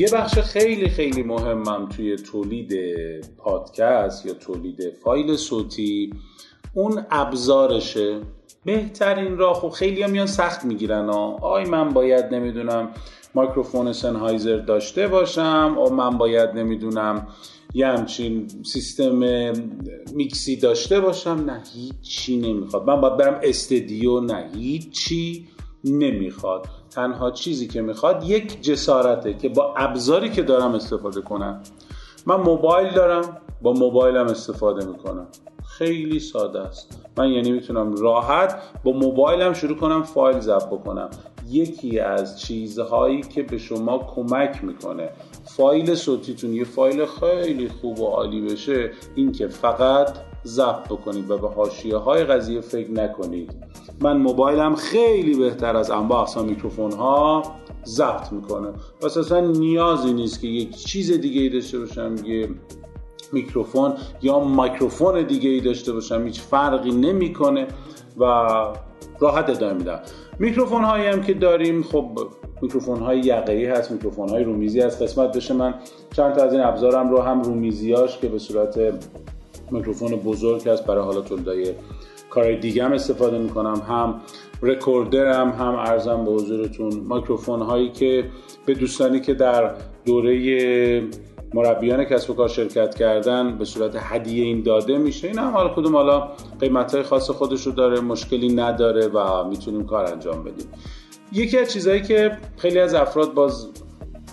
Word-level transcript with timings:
یه 0.00 0.10
بخش 0.12 0.38
خیلی 0.38 0.88
خیلی 0.88 1.22
مهمم 1.22 1.88
توی 1.88 2.16
تولید 2.16 2.72
پادکست 3.38 4.26
یا 4.26 4.34
تولید 4.34 4.90
فایل 4.90 5.36
صوتی 5.36 6.10
اون 6.74 7.06
ابزارشه. 7.10 8.20
بهترین 8.64 9.38
راه 9.38 9.54
خب 9.54 9.68
خیلی 9.68 10.06
میان 10.06 10.26
سخت 10.26 10.64
می‌گیرن 10.64 11.10
آی 11.42 11.64
من 11.64 11.88
باید 11.88 12.24
نمی‌دونم 12.34 12.88
مایکروفون 13.34 13.92
سنهایزر 13.92 14.56
داشته 14.56 15.08
باشم 15.08 15.76
و 15.78 15.90
من 15.90 16.18
باید 16.18 16.50
نمی‌دونم 16.50 17.28
یه 17.74 17.86
همچین 17.86 18.48
سیستم 18.62 19.22
میکسی 20.14 20.56
داشته 20.56 21.00
باشم. 21.00 21.44
نه 21.46 21.62
هیچی 21.74 22.36
نمی‌خواد. 22.36 22.86
من 22.90 23.00
باید 23.00 23.16
برم 23.16 23.40
استدیو 23.42 24.20
نه 24.20 24.50
هیچی. 24.54 25.48
نمی‌خواد. 25.84 26.66
تنها 26.90 27.30
چیزی 27.30 27.68
که 27.68 27.82
می‌خواد 27.82 28.24
یک 28.24 28.62
جسارته 28.62 29.34
که 29.34 29.48
با 29.48 29.74
ابزاری 29.76 30.30
که 30.30 30.42
دارم 30.42 30.74
استفاده 30.74 31.20
کنم. 31.20 31.62
من 32.26 32.36
موبایل 32.36 32.94
دارم 32.94 33.36
با 33.62 33.72
موبایلم 33.72 34.26
استفاده 34.26 34.86
می‌کنم. 34.86 35.26
خیلی 35.64 36.20
ساده 36.20 36.60
است. 36.60 37.06
من 37.16 37.28
یعنی 37.28 37.52
می‌تونم 37.52 37.94
راحت 37.96 38.62
با 38.84 38.92
موبایلم 38.92 39.52
شروع 39.52 39.76
کنم 39.76 40.02
فایل 40.02 40.40
ضبط 40.40 40.66
بکنم. 40.66 41.10
یکی 41.48 41.98
از 41.98 42.40
چیزهایی 42.40 43.20
که 43.20 43.42
به 43.42 43.58
شما 43.58 43.98
کمک 43.98 44.64
می‌کنه. 44.64 45.10
فایل 45.44 45.94
صوتیتون 45.94 46.54
یه 46.54 46.64
فایل 46.64 47.06
خیلی 47.06 47.68
خوب 47.68 48.00
و 48.00 48.06
عالی 48.06 48.40
بشه 48.40 48.90
این 49.14 49.32
که 49.32 49.48
فقط 49.48 50.18
ضبط 50.44 50.88
بکنید 50.88 51.30
و 51.30 51.38
به 51.38 51.48
حاشیه 51.48 51.96
های 51.96 52.24
قضیه 52.24 52.60
فکر 52.60 52.90
نکنید. 52.90 53.69
من 54.02 54.16
موبایلم 54.16 54.74
خیلی 54.74 55.34
بهتر 55.34 55.76
از 55.76 55.90
انواع 55.90 56.20
اقسام 56.20 56.46
میکروفون 56.46 56.92
ها 56.92 57.42
ضبط 57.86 58.32
می‌کنه. 58.32 58.68
پس 59.00 59.16
اصلا 59.16 59.40
نیازی 59.40 60.12
نیست 60.12 60.40
که 60.40 60.48
یک 60.48 60.76
چیز 60.76 61.20
دیگه 61.20 61.40
ای 61.40 61.48
داشته 61.48 61.78
باشم 61.78 62.14
یه 62.24 62.48
میکروفون 63.32 63.92
یا 64.22 64.40
میکروفون 64.40 65.22
دیگه 65.22 65.50
ای 65.50 65.60
داشته 65.60 65.92
باشم. 65.92 66.24
هیچ 66.24 66.40
فرقی 66.40 66.90
نمی‌کنه 66.90 67.66
و 68.18 68.24
راحت 69.20 69.50
ادامه 69.50 69.72
میدم. 69.72 70.00
میکروفون 70.38 70.84
هایی 70.84 71.06
هم 71.06 71.22
که 71.22 71.34
داریم 71.34 71.82
خب 71.82 72.18
میکروفون 72.62 73.00
های 73.00 73.20
یقه‌ای 73.20 73.64
هست 73.64 73.90
میکروفون 73.90 74.28
های 74.28 74.44
رومیزی 74.44 74.80
هست. 74.80 75.02
قسمت 75.02 75.36
بشه 75.36 75.54
من 75.54 75.74
چند 76.12 76.34
تا 76.34 76.44
از 76.44 76.52
این 76.52 76.62
ابزارم 76.62 77.10
رو 77.10 77.20
هم 77.20 77.42
رومیزیاش 77.42 78.18
که 78.18 78.28
به 78.28 78.38
صورت 78.38 78.78
میکروفون 79.72 80.16
بزرگ 80.16 80.68
هست. 80.68 80.86
برای 80.86 81.04
حالا 81.04 81.20
تولیدای 81.20 81.74
کارهای 82.30 82.56
دیگه 82.56 82.84
هم 82.84 82.92
استفاده 82.92 83.38
می‌کنم. 83.38 83.82
هم 83.88 84.20
رکوردرم 84.62 85.50
هم 85.50 85.74
ارزم 85.74 86.24
به 86.24 86.30
حضورتون. 86.30 86.92
میکروفون 87.14 87.62
هایی 87.62 87.90
که 87.90 88.24
به 88.66 88.74
دوستانی 88.74 89.20
که 89.20 89.34
در 89.34 89.74
دوره 90.04 91.02
مربیان 91.54 92.04
کسب 92.04 92.30
و 92.30 92.34
کار 92.34 92.48
شرکت 92.48 92.94
کردن 92.94 93.58
به 93.58 93.64
صورت 93.64 93.96
هدیه 93.98 94.44
این 94.44 94.62
داده 94.62 94.98
میشه. 94.98 95.28
این 95.28 95.38
هم 95.38 95.52
حالا 95.52 95.74
کدوم 95.74 95.96
حالا 95.96 96.28
قیمت 96.60 96.94
های 96.94 97.02
خاص 97.02 97.30
خودش 97.30 97.66
رو 97.66 97.72
داره 97.72 98.00
مشکلی 98.00 98.54
نداره 98.54 99.08
و 99.08 99.48
می‌تونیم 99.48 99.86
کار 99.86 100.12
انجام 100.12 100.44
بدیم. 100.44 100.66
یکی 101.32 101.58
از 101.58 101.72
چیزهایی 101.72 102.02
که 102.02 102.38
خیلی 102.56 102.78
از 102.78 102.94
افراد 102.94 103.34
باز 103.34 103.68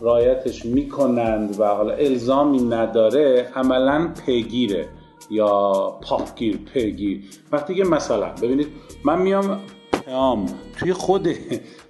رایتش 0.01 0.65
می‌کنند 0.65 1.59
و 1.59 1.65
حالا 1.65 1.93
الزامی 1.93 2.61
نداره 2.61 3.51
عملا 3.55 4.13
پیگیره. 4.25 4.85
یا 5.29 5.71
پاپگیر 6.01 6.57
پیگیر 6.57 7.23
وقتی 7.51 7.75
که 7.75 7.83
مثلا 7.83 8.29
ببینید 8.41 8.67
من 9.03 9.21
میام 9.21 9.59
پیام 9.91 10.45
توی 10.79 10.93
خود 10.93 11.27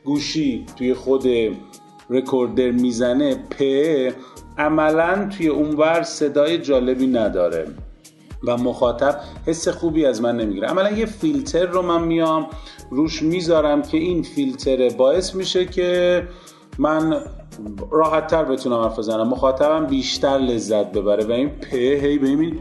گوشی 0.05 0.65
توی 0.77 0.93
خود 0.93 1.23
رکوردر 2.09 2.71
می‌زنه 2.71 3.35
پ 3.35 3.63
عملا 4.57 5.29
توی 5.37 5.47
اونور 5.47 6.03
صدای 6.03 6.57
جالبی 6.57 7.07
نداره. 7.07 7.67
و 8.43 8.57
مخاطب 8.57 9.19
حس 9.45 9.67
خوبی 9.67 10.05
از 10.05 10.21
من 10.21 10.37
نمی‌گیره. 10.37 10.67
عملا 10.67 10.91
یه 10.91 11.05
فیلتر 11.05 11.65
رو 11.65 11.81
من 11.81 12.03
میام 12.03 12.47
روش 12.91 13.23
می‌ذارم 13.23 13.81
که 13.81 13.97
این 13.97 14.23
فیلتر 14.23 14.89
باعث 14.89 15.35
میشه 15.35 15.65
که 15.65 16.23
من 16.79 17.21
راحت 17.91 18.27
تر 18.27 18.43
بتونم 18.43 18.75
حرف 18.75 18.99
بزنم. 18.99 19.27
مخاطبم 19.27 19.85
بیشتر 19.85 20.37
لذت 20.37 20.91
ببره. 20.91 21.25
و 21.25 21.31
این 21.31 21.49
په 21.49 21.77
هی 21.77 22.17
ببین 22.17 22.39
این 22.39 22.59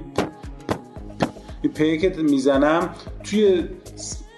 په 1.69 1.97
که 1.97 2.13
می‌زنم 2.23 2.91
توی 3.25 3.65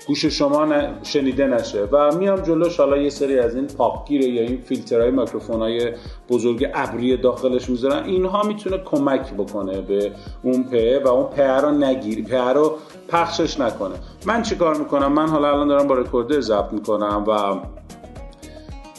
گوش 0.09 0.25
شما 0.27 0.67
شنیده 1.03 1.47
نشه. 1.47 1.85
و 1.93 2.17
میام 2.17 2.41
جلوش 2.41 2.77
حالا 2.77 2.97
یه 2.97 3.11
سری 3.11 3.39
از 3.39 3.55
این 3.55 3.67
پاپگیر 3.67 4.21
یا 4.21 4.43
این 4.43 4.61
فیلترهای 4.61 5.11
میکروفون 5.11 5.61
های 5.61 5.93
بزرگ 6.29 6.69
ابری 6.75 7.17
داخلش 7.17 7.71
می‌ذارن. 7.71 8.05
اینها 8.05 8.43
می‌تونه 8.43 8.79
کمک 8.79 9.33
بکنه 9.33 9.81
به 9.81 10.13
اون 10.43 10.65
په 10.65 11.01
و 11.05 11.09
اون 11.09 11.27
په 11.37 11.43
رو 11.43 11.71
نگیری 11.71 12.23
په 12.23 12.53
رو 12.53 12.77
پخشش 13.09 13.61
نکنه. 13.61 13.95
من 14.27 14.43
چیکار 14.43 14.77
می‌کنم؟ 14.77 15.13
من 15.13 15.29
حالا 15.29 15.49
الان 15.49 15.69
دارم 15.69 15.87
با 15.87 15.95
رکوردر 15.95 16.41
ضبط 16.41 16.73
می‌کنم 16.73 17.25
و 17.27 17.61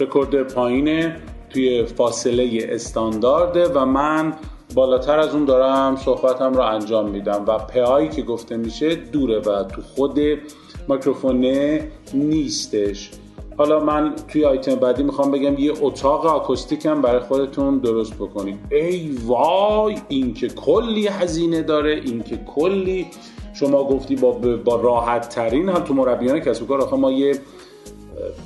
رکوردر 0.03 0.43
پایینه 0.43 1.15
توی 1.49 1.85
فاصله 1.85 2.67
استاندارده 2.69 3.67
و 3.67 3.85
من 3.85 4.33
بالاتر 4.73 5.19
از 5.19 5.33
اون 5.33 5.45
دارم 5.45 5.95
صحبتم 5.95 6.53
رو 6.53 6.61
انجام 6.61 7.09
میدم 7.09 7.43
و 7.47 7.57
پهایی 7.57 8.09
که 8.09 8.21
گفته 8.21 8.57
میشه 8.57 8.95
دوره 8.95 9.39
و 9.39 9.63
تو 9.63 9.81
خود 9.81 10.19
میکروفونه 10.87 11.87
نیستش. 12.13 13.11
حالا 13.57 13.79
من 13.79 14.13
توی 14.27 14.45
آیتم 14.45 14.75
بعدی 14.75 15.03
می‌خوام 15.03 15.31
بگم 15.31 15.57
یه 15.57 15.73
اتاق 15.81 16.25
آکوستیک 16.25 16.85
هم 16.85 17.01
برای 17.01 17.19
خودتون 17.19 17.77
درست 17.77 18.13
بکنید. 18.13 18.59
ای 18.71 19.17
وای 19.25 19.95
این 20.07 20.33
که 20.33 20.47
کلی 20.47 21.07
هزینه 21.07 21.61
داره 21.61 21.91
این 21.91 22.23
که 22.23 22.37
کلی 22.37 23.07
شما 23.53 23.83
گفتی 23.83 24.15
با, 24.15 24.31
با 24.65 24.75
راحت 24.75 25.29
ترین 25.29 25.69
هم 25.69 25.83
تو 25.83 25.93
مربیان 25.93 26.39
کسب 26.39 26.67
کار 26.67 26.81
آخه 26.81 26.95
ما 26.95 27.11
یه 27.11 27.39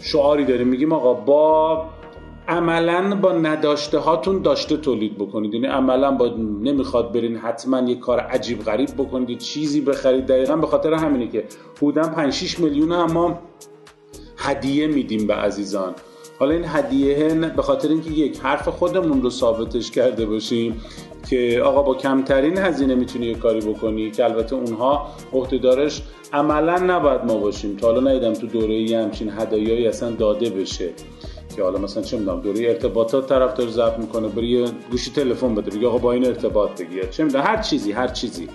شعاری 0.01 0.45
داریم 0.45 0.67
میگیم 0.67 0.94
آقا 0.94 1.13
با 1.13 1.85
عملا 2.48 3.16
با 3.16 3.31
نداشته 3.31 3.98
هاتون 3.98 4.42
داشته 4.42 4.78
تولید 4.78 5.18
بکنید. 5.18 5.54
یعنی 5.54 5.68
عملا 5.68 6.12
با 6.12 6.28
نمی‌خواد 6.62 7.14
برین 7.14 7.36
حتما 7.36 7.80
یه 7.80 7.96
کار 7.96 8.20
عجیب 8.20 8.64
غریب 8.64 8.90
بکنید 8.98 9.38
چیزی 9.38 9.81
بخرید. 9.81 10.26
دقیقا 10.26 10.56
به 10.56 10.68
خاطر 10.68 10.94
همینه 10.94 11.28
که 11.28 11.44
حدودا 11.78 12.02
5 12.02 12.34
6 12.34 12.59
میلیون 12.59 12.92
اما 12.92 13.40
هدیه 14.38 14.88
میدیم 14.88 15.28
به 15.28 15.34
عزیزان. 15.34 15.94
حالا 16.40 16.52
این 16.52 16.66
هدیه 16.68 17.34
به 17.56 17.62
خاطر 17.62 17.90
اینکه 17.90 18.09
یک 18.09 18.40
حرف 18.40 18.68
خودمون 18.68 19.22
رو 19.22 19.30
ثابتش 19.30 19.92
کرده 19.92 20.26
باشیم 20.26 20.82
که 21.30 21.62
آقا 21.66 21.82
با 21.82 21.96
کمترین 21.96 22.58
هزینه 22.58 22.96
می‌تونی 22.96 23.26
یه 23.26 23.36
کاری 23.36 23.59
بکنی 23.59 24.12
که 24.12 24.24
البته 24.24 24.56
اونها 24.56 25.08
عهدهدارش 25.34 26.02
عملا 26.34 26.78
نباید 26.78 27.26
ما 27.26 27.38
باشیم. 27.38 27.76
تا 27.76 27.88
حالا 27.88 28.12
ندیدم 28.12 28.34
تو 28.34 28.48
دوره 28.48 28.74
ای 28.74 28.94
همچین 28.94 29.30
هدایایی 29.30 29.88
اصلا 29.88 30.12
داده 30.12 30.50
بشه. 30.50 30.90
که 31.56 31.64
حالا 31.64 31.80
مثلا 31.80 32.03
چه 32.03 32.18
می‌دونم 32.18 32.41
دوره 32.41 32.68
ارتباطات 32.68 33.30
طرفدار 33.30 33.69
ضبط 33.69 34.00
می‌کنه 34.00 34.28
بری 34.28 34.47
یه 34.47 34.68
گوشی 34.91 35.12
تلفن 35.12 35.56
بده 35.56 35.78
یا 35.78 35.90
آقا 35.90 35.97
با 35.97 36.12
این 36.12 36.25
ارتباط 36.25 36.81
بگیر 36.81 37.06
چه 37.06 37.24
می‌دونم 37.24 37.44
هر 37.44 37.62
چیزی 37.62 37.91
هر 37.91 38.08
چیزی. 38.08 38.47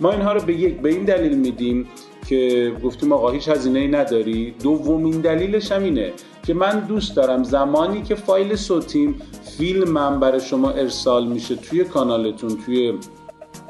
ما 0.00 0.12
اینها 0.12 0.32
رو 0.32 0.40
به 0.40 0.54
یک 0.54 0.80
به 0.80 0.88
این 0.88 1.04
دلیل 1.04 1.38
میدیم 1.38 1.88
که 2.28 2.72
گفتیم 2.84 3.12
آقا 3.12 3.30
هیچ 3.30 3.48
هزینه 3.48 3.78
ای 3.78 3.88
نداری. 3.88 4.54
دومین 4.62 5.20
دلیلش 5.20 5.72
هم 5.72 5.82
اینه 5.82 6.12
که 6.46 6.54
من 6.54 6.80
دوست 6.80 7.16
دارم 7.16 7.44
زمانی 7.44 8.02
که 8.02 8.14
فایل 8.14 8.56
صوتیم 8.56 9.20
فیلمم 9.58 10.20
برای 10.20 10.40
شما 10.40 10.70
ارسال 10.70 11.26
میشه 11.26 11.56
توی 11.56 11.84
کانالتون 11.84 12.58
توی 12.66 12.92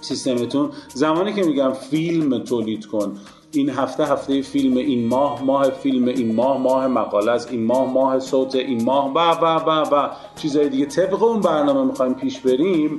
سیستمتون 0.00 0.70
زمانی 0.94 1.32
که 1.32 1.42
میگم 1.42 1.72
فیلم 1.72 2.38
تولید 2.38 2.86
کن. 2.86 3.16
این 3.54 3.70
هفته 3.70 4.04
هفته 4.06 4.42
فیلم 4.42 4.76
این 4.76 5.08
ماه 5.08 5.44
ماه 5.44 5.70
فیلم 5.70 6.08
این 6.08 6.34
ماه 6.34 6.58
ماه 6.58 6.86
مقاله 6.86 7.32
از 7.32 7.50
این 7.50 7.64
ماه 7.64 7.92
ماه 7.92 8.18
صوت 8.18 8.54
این 8.54 8.84
ماه 8.84 9.12
و 9.14 9.18
و 9.18 9.44
و 9.44 9.94
و 9.94 10.08
چیزهای 10.36 10.68
دیگه. 10.68 10.86
طبق 10.86 11.22
اون 11.22 11.40
برنامه 11.40 11.84
می‌خوایم 11.84 12.14
پیش 12.14 12.40
بریم. 12.40 12.98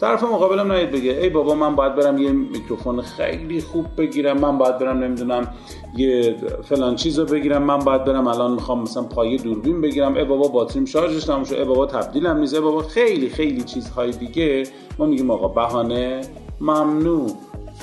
طرف 0.00 0.22
مقابلم 0.22 0.72
نهید 0.72 0.90
بگه 0.90 1.10
ای 1.10 1.28
بابا 1.28 1.54
من 1.54 1.76
باید 1.76 1.94
برم 1.94 2.18
یه 2.18 2.32
میکروفون 2.32 3.00
خیلی 3.02 3.60
خوب 3.60 3.86
بگیرم 3.98 4.38
من 4.38 4.58
باید 4.58 4.78
برم 4.78 4.98
نمی‌دونم 4.98 5.54
یه 5.96 6.36
فلان 6.64 6.96
چیز 6.96 7.18
رو 7.18 7.24
بگیرم 7.24 7.62
من 7.62 7.78
باید 7.78 8.04
برم 8.04 8.26
الان 8.26 8.52
می‌خوام 8.52 8.82
مثلا 8.82 9.02
پایه 9.02 9.38
دوربین 9.38 9.80
بگیرم. 9.80 10.14
ای 10.14 10.24
بابا 10.24 10.48
باتریم 10.48 10.84
شارژش 10.84 11.24
تموم 11.24 11.44
ای 11.50 11.64
بابا 11.64 11.86
تبدیلم 11.86 12.36
نیست. 12.36 12.54
ای 12.54 12.60
بابا 12.60 12.82
خیلی 12.82 13.28
خیلی 13.28 13.62
چیزهای 13.62 14.10
دیگه. 14.10 14.62
ما 14.98 15.06
میگیم 15.06 15.30
آقا 15.30 15.48
بهانه 15.48 16.20
ممنوع. 16.60 17.30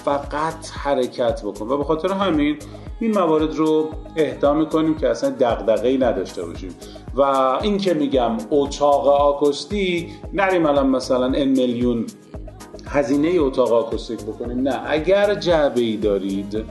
فقط 0.05 0.69
حرکت 0.71 1.41
بکن. 1.41 1.67
و 1.67 1.77
به 1.77 1.83
خاطر 1.83 2.13
همین 2.13 2.57
این 2.99 3.11
موارد 3.11 3.55
رو 3.55 3.89
اهدا 4.15 4.53
می‌کنیم 4.53 4.95
که 4.95 5.09
اصلا 5.09 5.29
دغدغه‌ای 5.29 5.97
نداشته 5.97 6.45
باشیم. 6.45 6.75
و 7.15 7.21
این 7.61 7.77
که 7.77 7.93
میگم 7.93 8.37
اتاق 8.51 9.07
آکوستیک 9.07 10.09
نریم 10.33 10.65
الان 10.65 10.87
مثلا 10.89 11.25
ان 11.25 11.45
میلیون 11.45 12.05
هزینه 12.87 13.31
اتاق 13.39 13.73
آکوستیک 13.73 14.21
بکنیم. 14.21 14.59
نه 14.59 14.81
اگر 14.85 15.35
جعبه 15.35 15.81
ای 15.81 15.97
دارید 15.97 16.65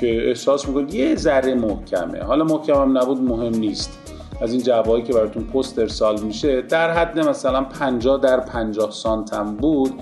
که 0.00 0.28
احساس 0.28 0.68
می‌کنید 0.68 0.94
یه 0.94 1.14
ذره 1.14 1.54
محکمه 1.54 2.22
حالا 2.22 2.44
محکم 2.44 2.74
هم 2.74 2.98
نبود 2.98 3.22
مهم 3.22 3.54
نیست. 3.54 3.98
از 4.40 4.52
این 4.52 4.62
جعبه 4.62 5.02
که 5.02 5.12
براتون 5.12 5.44
پست 5.44 5.78
ارسال 5.78 6.20
میشه 6.20 6.62
در 6.62 6.90
حد 6.90 7.18
مثلا 7.18 7.62
50 7.62 8.20
در 8.20 8.40
50 8.40 8.90
سانتم 8.90 9.56
بود. 9.56 9.92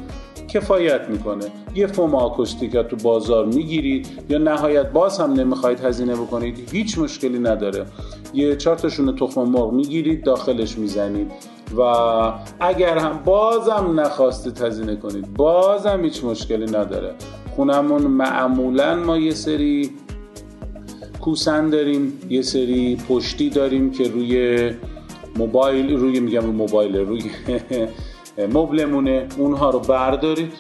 کفایت 0.49 1.09
می‌کنه. 1.09 1.45
یه 1.75 1.87
فوم 1.87 2.15
آکوستیک 2.15 2.77
تو 2.77 2.97
بازار 2.97 3.47
می‌گیرید 3.47 4.09
یا 4.29 4.39
نهایت 4.39 4.91
باز 4.91 5.21
هم 5.21 5.33
نمی‌خواید 5.33 5.81
هزینه 5.81 6.15
بکنید 6.15 6.69
هیچ 6.73 6.99
مشکلی 6.99 7.39
نداره. 7.39 7.85
یه 8.35 8.57
چهار 8.57 8.77
تاشون 8.77 9.17
تخم 9.17 9.43
مرغ 9.43 9.73
می‌گیرید 9.73 10.25
داخلش 10.25 10.79
می‌زنید 10.79 11.33
و 11.79 11.83
اگر 12.61 12.99
هم 12.99 13.21
بازم 13.25 14.01
نخواستید 14.01 14.61
هزینه 14.63 14.97
کنید 14.97 15.35
بازم 15.35 16.05
هیچ 16.05 16.25
مشکلی 16.25 16.67
نداره. 16.67 17.15
خونمون 17.57 18.03
معمولا 18.03 18.95
ما 18.97 19.19
یه 19.19 19.35
سری 19.35 19.91
کوسن 21.21 21.71
داریم 21.71 22.13
یه 22.31 22.43
سری 22.43 22.97
پشتی 23.09 23.51
داریم 23.51 23.91
که 23.91 24.09
روی 24.09 24.71
موبایل 25.37 25.97
روی 25.97 26.21
میگم 26.21 26.47
موبایل 26.47 26.97
روی 26.97 27.23
مبلمونه 28.39 29.29
اونها 29.37 29.71
رو 29.71 29.79
بردارید. 29.79 30.53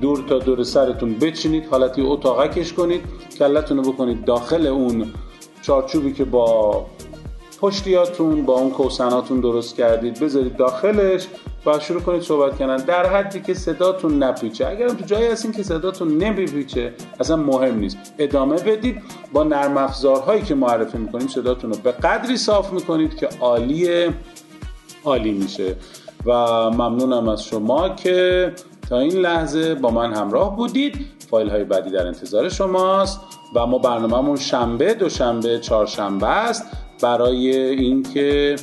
دور 0.00 0.24
تا 0.28 0.38
دور 0.38 0.62
سرتون 0.62 1.18
بچینید 1.18 1.66
حالتی 1.66 2.02
اتاقکش 2.02 2.72
کنید 2.72 3.00
کلتون 3.38 3.84
رو 3.84 3.92
بکنید 3.92 4.24
داخل 4.24 4.66
اون 4.66 5.06
چارچوبی 5.62 6.12
که 6.12 6.24
با 6.24 6.86
پشتیاتون 7.60 8.42
با 8.42 8.52
اون 8.52 8.70
کوسناتون 8.70 9.40
درست 9.40 9.76
کردید. 9.76 10.20
بذارید 10.20 10.56
داخلش 10.56 11.26
و 11.66 11.78
شروع 11.78 12.00
کنید 12.00 12.22
صحبت 12.22 12.58
کردن. 12.58 12.76
در 12.76 13.06
حدی 13.06 13.40
که 13.40 13.54
صداتون 13.54 14.22
نپیچه. 14.22 14.66
اگرم 14.66 14.94
تو 14.94 15.04
جایی 15.04 15.26
هستین 15.26 15.52
که 15.52 15.62
صداتون 15.62 16.18
نمیپیچه 16.18 16.94
اصلا 17.20 17.36
مهم 17.36 17.78
نیست. 17.78 17.96
ادامه 18.18 18.56
بدید. 18.56 19.02
با 19.32 19.44
نرم 19.44 19.76
افزارهایی 19.76 20.42
که 20.42 20.54
معرفی 20.54 20.98
می‌کنیم 20.98 21.28
صداتون 21.28 21.72
رو 21.72 21.78
به 21.84 21.92
قدری 21.92 22.36
صاف 22.36 22.72
می‌کنید 22.72 23.16
که 23.16 23.28
عالی 23.40 24.08
عالی 25.04 25.32
میشه. 25.32 25.76
و 26.24 26.32
ممنونم 26.70 27.28
از 27.28 27.44
شما 27.44 27.88
که 27.88 28.52
تا 28.88 28.98
این 28.98 29.12
لحظه 29.12 29.74
با 29.74 29.90
من 29.90 30.14
همراه 30.14 30.56
بودید. 30.56 31.06
فایل 31.30 31.50
های 31.50 31.64
بعدی 31.64 31.90
در 31.90 32.06
انتظار 32.06 32.48
شماست 32.48 33.20
و 33.54 33.66
ما 33.66 33.78
برنامهمون 33.78 34.36
شنبه 34.36 34.94
دوشنبه 34.94 35.58
چهارشنبه 35.58 36.26
است 36.26 36.62
برای 37.02 37.56
اینکه 37.56 38.56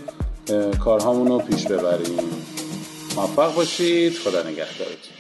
کارهامون 0.84 1.28
رو 1.28 1.40
پیش 1.40 1.68
ببریم. 1.68 2.20
موفق 3.16 3.56
باشید. 3.56 4.14
خدا 4.14 4.40
نگهدارتون. 4.40 5.17